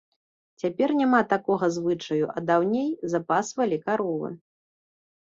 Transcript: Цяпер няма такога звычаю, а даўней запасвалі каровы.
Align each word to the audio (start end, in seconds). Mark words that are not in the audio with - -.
Цяпер 0.63 0.89
няма 1.01 1.19
такога 1.35 1.69
звычаю, 1.77 2.19
а 2.35 2.39
даўней 2.49 2.91
запасвалі 3.15 3.83
каровы. 3.87 4.37